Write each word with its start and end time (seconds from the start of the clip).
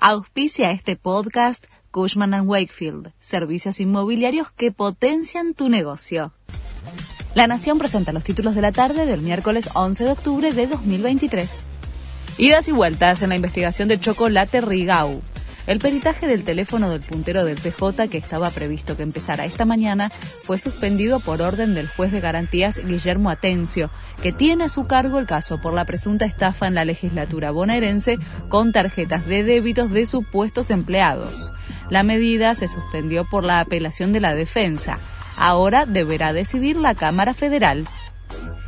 Auspicia 0.00 0.70
este 0.70 0.94
podcast 0.94 1.66
Cushman⁇ 1.90 2.30
Wakefield, 2.46 3.10
servicios 3.18 3.80
inmobiliarios 3.80 4.52
que 4.52 4.70
potencian 4.70 5.54
tu 5.54 5.68
negocio. 5.68 6.32
La 7.34 7.48
Nación 7.48 7.78
presenta 7.78 8.12
los 8.12 8.22
títulos 8.22 8.54
de 8.54 8.62
la 8.62 8.70
tarde 8.70 9.06
del 9.06 9.22
miércoles 9.22 9.70
11 9.74 10.04
de 10.04 10.12
octubre 10.12 10.52
de 10.52 10.68
2023. 10.68 11.58
Idas 12.38 12.68
y 12.68 12.72
vueltas 12.72 13.22
en 13.22 13.30
la 13.30 13.34
investigación 13.34 13.88
de 13.88 13.98
Chocolate 13.98 14.60
Rigau. 14.60 15.20
El 15.68 15.80
peritaje 15.80 16.26
del 16.26 16.44
teléfono 16.44 16.88
del 16.88 17.02
puntero 17.02 17.44
del 17.44 17.58
PJ, 17.60 18.08
que 18.08 18.16
estaba 18.16 18.48
previsto 18.48 18.96
que 18.96 19.02
empezara 19.02 19.44
esta 19.44 19.66
mañana, 19.66 20.08
fue 20.44 20.56
suspendido 20.56 21.20
por 21.20 21.42
orden 21.42 21.74
del 21.74 21.88
juez 21.88 22.10
de 22.10 22.20
garantías 22.20 22.80
Guillermo 22.82 23.28
Atencio, 23.28 23.90
que 24.22 24.32
tiene 24.32 24.64
a 24.64 24.68
su 24.70 24.86
cargo 24.86 25.18
el 25.18 25.26
caso 25.26 25.60
por 25.60 25.74
la 25.74 25.84
presunta 25.84 26.24
estafa 26.24 26.68
en 26.68 26.74
la 26.74 26.86
legislatura 26.86 27.50
bonaerense 27.50 28.16
con 28.48 28.72
tarjetas 28.72 29.26
de 29.26 29.44
débitos 29.44 29.90
de 29.90 30.06
supuestos 30.06 30.70
empleados. 30.70 31.52
La 31.90 32.02
medida 32.02 32.54
se 32.54 32.66
suspendió 32.66 33.26
por 33.26 33.44
la 33.44 33.60
apelación 33.60 34.14
de 34.14 34.20
la 34.20 34.34
defensa. 34.34 34.98
Ahora 35.36 35.84
deberá 35.84 36.32
decidir 36.32 36.76
la 36.76 36.94
Cámara 36.94 37.34
Federal. 37.34 37.86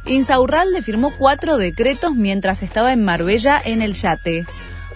Insaurralde 0.04 0.82
firmó 0.82 1.12
cuatro 1.16 1.56
decretos 1.56 2.14
mientras 2.14 2.62
estaba 2.62 2.92
en 2.92 3.02
Marbella 3.02 3.58
en 3.64 3.80
el 3.80 3.94
yate. 3.94 4.44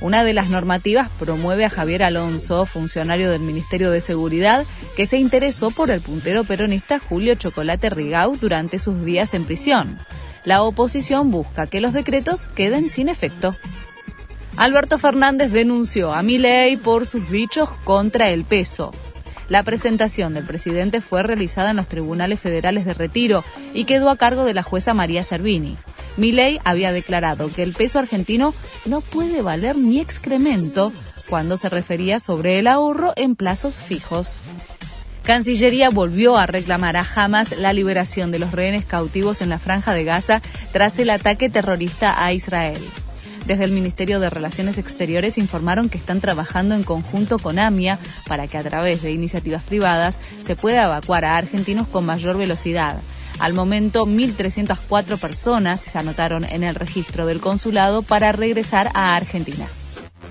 Una 0.05 0.23
de 0.23 0.35
las 0.35 0.51
normativas 0.51 1.09
promueve 1.19 1.65
a 1.65 1.71
Javier 1.71 2.03
Alonso, 2.03 2.67
funcionario 2.67 3.31
del 3.31 3.41
Ministerio 3.41 3.91
de 3.91 4.03
Seguridad, 4.03 4.67
que 4.99 5.07
se 5.07 5.17
interesó 5.17 5.71
por 5.71 5.91
el 5.91 6.03
puntero 6.03 6.45
peronista 6.45 6.99
Julio 6.99 7.37
Chocolate 7.37 7.89
Rigau 7.89 8.37
durante 8.37 8.79
sus 8.79 9.03
días 9.03 9.33
en 9.33 9.47
prisión. 9.47 9.99
La 10.45 10.63
oposición 10.63 11.31
busca 11.31 11.67
que 11.67 11.81
los 11.81 11.95
decretos 11.95 12.49
queden 12.49 12.91
sin 12.91 13.09
efecto. 13.09 13.57
Alberto 14.59 14.99
Fernández 14.99 15.51
denunció 15.53 16.13
a 16.13 16.23
Milei 16.23 16.77
por 16.77 17.07
sus 17.07 17.31
dichos 17.31 17.71
contra 17.85 18.29
el 18.29 18.45
peso. 18.45 18.93
La 19.49 19.63
presentación 19.63 20.35
del 20.35 20.45
presidente 20.45 21.01
fue 21.01 21.23
realizada 21.23 21.71
en 21.71 21.77
los 21.77 21.89
tribunales 21.89 22.41
federales 22.41 22.85
de 22.85 22.93
retiro 22.93 23.43
y 23.73 23.85
quedó 23.85 24.11
a 24.11 24.19
cargo 24.19 24.45
de 24.45 24.53
la 24.53 24.63
jueza 24.63 24.93
María 24.93 25.25
Servini. 25.25 25.79
Milei 26.17 26.61
había 26.65 26.93
declarado 26.93 27.53
que 27.53 27.63
el 27.63 27.73
peso 27.73 27.99
argentino 27.99 28.55
no 28.87 29.01
puede 29.01 29.43
valer 29.43 29.77
ni 29.77 30.01
excremento 30.01 30.93
cuando 31.29 31.57
se 31.57 31.69
refería 31.69 32.21
sobre 32.21 32.59
el 32.59 32.67
ahorro 32.67 33.13
en 33.17 33.35
plazos 33.35 33.77
fijos. 33.77 34.39
Cancillería 35.25 35.89
volvió 35.89 36.37
a 36.37 36.47
reclamar 36.47 36.99
a 36.99 37.07
Hamas 37.15 37.57
la 37.57 37.73
liberación 37.73 38.31
de 38.31 38.39
los 38.39 38.53
rehenes 38.53 38.85
cautivos 38.85 39.41
en 39.41 39.49
la 39.49 39.59
franja 39.59 39.95
de 39.95 40.05
Gaza 40.05 40.43
tras 40.71 40.99
el 40.99 41.09
ataque 41.09 41.49
terrorista 41.49 42.23
a 42.23 42.33
Israel. 42.35 42.81
Desde 43.47 43.65
el 43.65 43.73
Ministerio 43.73 44.21
de 44.21 44.31
Relaciones 44.31 44.79
Exteriores 44.79 45.37
informaron 45.37 45.89
que 45.89 45.99
están 45.99 46.21
trabajando 46.21 46.75
en 46.75 46.83
conjunto 46.83 47.39
con 47.39 47.59
AMIA 47.59 47.99
para 48.27 48.47
que 48.49 48.59
a 48.59 48.63
través 48.63 49.03
de 49.03 49.13
iniciativas 49.13 49.63
privadas 49.63 50.19
se 50.43 50.57
pueda 50.57 50.85
evacuar 50.85 51.25
a 51.25 51.37
argentinos 51.37 51.89
con 51.89 52.07
mayor 52.07 52.39
velocidad. 52.39 53.01
Al 53.39 53.53
momento, 53.53 54.07
1.304 54.07 55.19
personas 55.19 55.81
se 55.81 55.99
anotaron 55.99 56.45
en 56.45 56.63
el 56.63 56.75
registro 56.75 57.27
del 57.27 57.41
consulado 57.41 58.03
para 58.03 58.33
regresar 58.33 58.91
a 58.95 59.17
Argentina. 59.17 59.67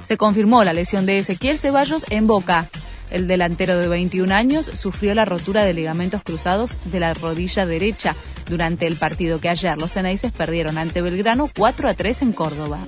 Se 0.06 0.18
confirmó 0.18 0.64
la 0.64 0.74
lesión 0.74 1.06
de 1.06 1.18
Ezequiel 1.18 1.58
Ceballos 1.58 2.06
en 2.10 2.28
Boca. 2.28 2.70
El 3.10 3.28
delantero 3.28 3.78
de 3.78 3.88
21 3.88 4.34
años 4.34 4.66
sufrió 4.66 5.14
la 5.14 5.26
rotura 5.26 5.64
de 5.64 5.74
ligamentos 5.74 6.24
cruzados 6.24 6.78
de 6.86 7.00
la 7.00 7.14
rodilla 7.14 7.66
derecha 7.66 8.16
durante 8.50 8.88
el 8.88 8.96
partido 8.96 9.40
que 9.40 9.50
ayer 9.50 9.78
los 9.78 9.92
Ceneices 9.92 10.32
perdieron 10.32 10.78
ante 10.78 11.02
Belgrano 11.02 11.50
4 11.56 11.90
a 11.90 11.94
3 11.94 12.22
en 12.24 12.34
Córdoba. 12.34 12.80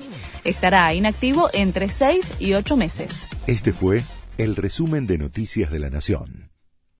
Estará 0.44 0.92
inactivo 0.94 1.48
entre 1.52 1.88
6 1.88 2.34
y 2.38 2.54
8 2.54 2.76
meses. 2.76 3.28
Este 3.46 3.72
fue 3.72 4.02
el 4.38 4.56
resumen 4.56 5.06
de 5.06 5.18
Noticias 5.18 5.70
de 5.70 5.78
la 5.78 5.90
Nación. 5.90 6.50